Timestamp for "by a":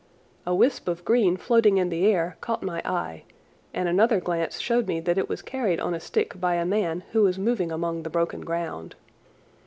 6.41-6.65